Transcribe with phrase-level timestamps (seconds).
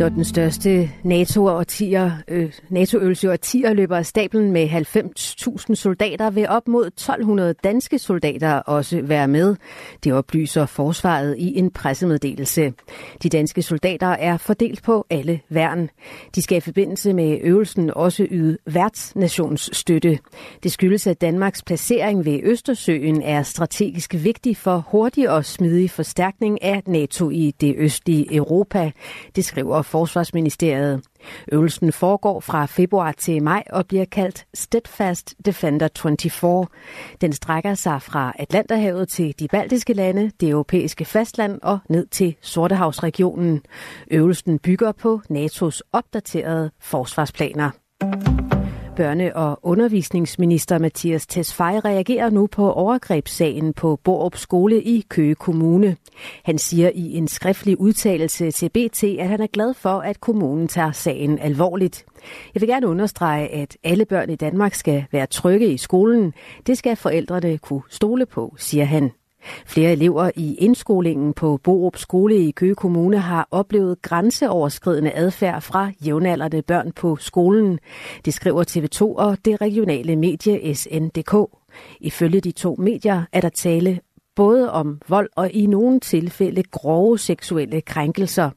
[0.00, 6.68] Når den største NATO-årtier, øh, NATO-øvelse årtier løber af stablen med 90.000 soldater, vil op
[6.68, 9.56] mod 1200 danske soldater også være med.
[10.04, 12.72] Det oplyser forsvaret i en pressemeddelelse.
[13.22, 15.90] De danske soldater er fordelt på alle værn.
[16.34, 20.18] De skal i forbindelse med øvelsen også yde værtsnationsstøtte.
[20.62, 26.62] Det skyldes, at Danmarks placering ved Østersøen er strategisk vigtig for hurtig og smidig forstærkning
[26.62, 28.90] af NATO i det østlige Europa.
[29.36, 31.02] Det skriver Forsvarsministeriet.
[31.52, 36.66] Øvelsen foregår fra februar til maj og bliver kaldt Steadfast Defender 24.
[37.20, 42.36] Den strækker sig fra Atlanterhavet til de baltiske lande, det europæiske fastland og ned til
[42.40, 43.62] Sortehavsregionen.
[44.10, 47.70] Øvelsen bygger på NATO's opdaterede forsvarsplaner.
[48.98, 55.96] Børne- og undervisningsminister Mathias Tesfaye reagerer nu på overgrebssagen på Borup Skole i Køge Kommune.
[56.44, 60.68] Han siger i en skriftlig udtalelse til BT, at han er glad for, at kommunen
[60.68, 62.04] tager sagen alvorligt.
[62.54, 66.32] Jeg vil gerne understrege, at alle børn i Danmark skal være trygge i skolen.
[66.66, 69.10] Det skal forældrene kunne stole på, siger han.
[69.66, 75.90] Flere elever i indskolingen på Borup Skole i Køge Kommune har oplevet grænseoverskridende adfærd fra
[76.06, 77.78] jævnaldrende børn på skolen.
[78.24, 81.34] Det skriver TV2 og det regionale medie SNDK.
[82.00, 84.00] Ifølge de to medier er der tale
[84.36, 88.50] både om vold og i nogle tilfælde grove seksuelle krænkelser.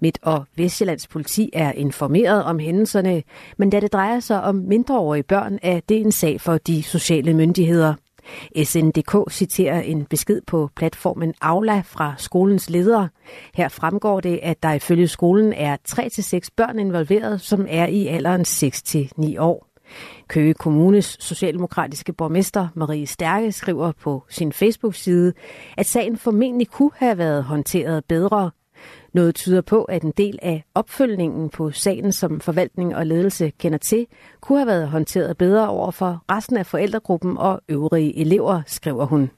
[0.00, 3.22] Midt- og Vestjyllands politi er informeret om hændelserne,
[3.56, 7.34] men da det drejer sig om mindreårige børn, er det en sag for de sociale
[7.34, 7.94] myndigheder.
[8.64, 13.08] SNDK citerer en besked på platformen Aula fra skolens ledere.
[13.54, 18.40] Her fremgår det, at der ifølge skolen er 3-6 børn involveret, som er i alderen
[18.40, 19.66] 6-9 år.
[20.28, 25.32] Køge Kommunes socialdemokratiske borgmester Marie Stærke skriver på sin Facebook-side,
[25.76, 28.50] at sagen formentlig kunne have været håndteret bedre,
[29.12, 33.78] noget tyder på, at en del af opfølgningen på sagen, som forvaltning og ledelse kender
[33.78, 34.06] til,
[34.40, 39.30] kunne have været håndteret bedre over for resten af forældregruppen og øvrige elever, skriver hun.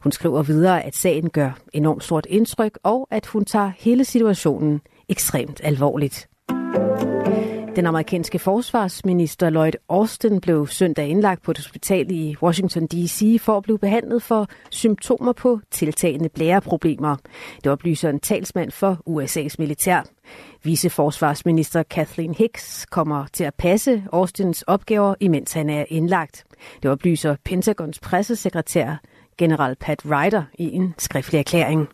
[0.00, 4.80] Hun skriver videre, at sagen gør enormt stort indtryk, og at hun tager hele situationen
[5.08, 6.28] ekstremt alvorligt.
[7.76, 13.40] Den amerikanske forsvarsminister Lloyd Austin blev søndag indlagt på et hospital i Washington D.C.
[13.40, 17.16] for at blive behandlet for symptomer på tiltagende blæreproblemer.
[17.64, 20.02] Det oplyser en talsmand for USA's militær.
[20.62, 26.44] Viceforsvarsminister Kathleen Hicks kommer til at passe Austins opgaver, imens han er indlagt.
[26.82, 28.96] Det oplyser Pentagons pressesekretær
[29.42, 31.88] general Pat Ryder i en skriftlig erklæring.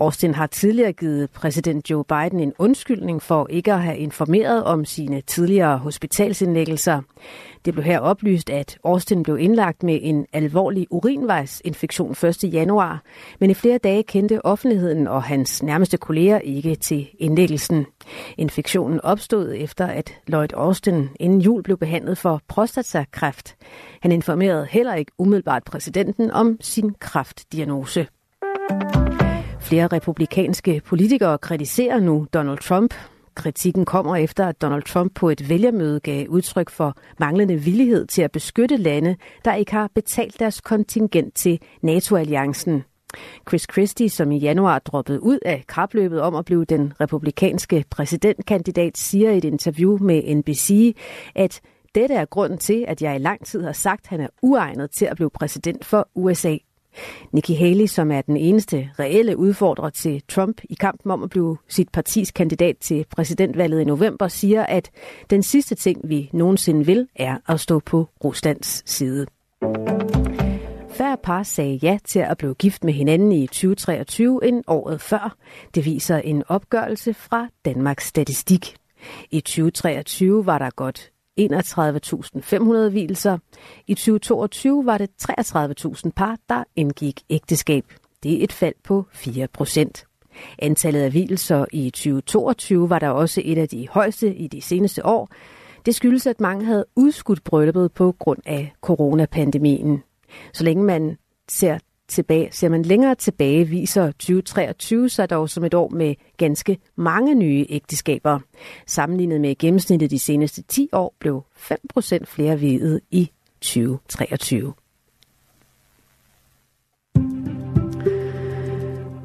[0.00, 4.84] Austin har tidligere givet præsident Joe Biden en undskyldning for ikke at have informeret om
[4.84, 7.00] sine tidligere hospitalsindlæggelser.
[7.64, 12.44] Det blev her oplyst, at Austin blev indlagt med en alvorlig urinvejsinfektion 1.
[12.52, 13.02] januar,
[13.38, 17.86] men i flere dage kendte offentligheden og hans nærmeste kolleger ikke til indlæggelsen.
[18.38, 23.56] Infektionen opstod efter, at Lloyd Austin inden jul blev behandlet for prostatakræft.
[24.02, 28.06] Han informerede heller ikke umiddelbart præsidenten om sin kræftdiagnose.
[29.60, 32.94] Flere republikanske politikere kritiserer nu Donald Trump
[33.34, 38.22] Kritikken kommer efter, at Donald Trump på et vælgermøde gav udtryk for manglende villighed til
[38.22, 42.84] at beskytte lande, der ikke har betalt deres kontingent til NATO-alliancen.
[43.48, 48.98] Chris Christie, som i januar droppede ud af kapløbet om at blive den republikanske præsidentkandidat,
[48.98, 50.96] siger i et interview med NBC,
[51.34, 51.60] at
[51.94, 54.90] dette er grunden til, at jeg i lang tid har sagt, at han er uegnet
[54.90, 56.56] til at blive præsident for USA.
[57.32, 61.56] Nikki Haley, som er den eneste reelle udfordrer til Trump i kampen om at blive
[61.68, 64.90] sit partis kandidat til præsidentvalget i november, siger, at
[65.30, 69.26] den sidste ting, vi nogensinde vil, er at stå på Ruslands side.
[70.92, 75.36] Færre par sagde ja til at blive gift med hinanden i 2023 end året før.
[75.74, 78.76] Det viser en opgørelse fra Danmarks Statistik.
[79.30, 81.10] I 2023 var der godt
[81.40, 83.38] 31.500 hvilser.
[83.86, 87.84] I 2022 var det 33.000 par, der indgik ægteskab.
[88.22, 90.04] Det er et fald på 4 procent.
[90.58, 95.06] Antallet af hvilser i 2022 var der også et af de højeste i de seneste
[95.06, 95.28] år.
[95.86, 100.02] Det skyldes, at mange havde udskudt brylluppet på grund af coronapandemien.
[100.52, 101.16] Så længe man
[101.48, 106.78] ser tilbage, ser man længere tilbage, viser 2023 sig dog som et år med ganske
[106.96, 108.38] mange nye ægteskaber.
[108.86, 113.30] Sammenlignet med gennemsnittet de seneste 10 år blev 5% flere videt i
[113.60, 114.72] 2023.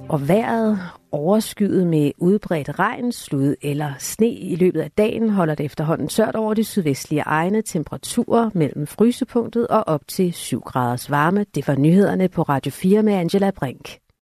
[0.10, 0.80] Og vejret
[1.12, 6.36] overskyet med udbredt regn, slud eller sne i løbet af dagen holder det efterhånden tørt
[6.36, 7.62] over de sydvestlige egne.
[7.62, 11.46] Temperaturer mellem frysepunktet og op til 7 graders varme.
[11.56, 14.00] Det var nyhederne på Radio 4 med Angela Brink.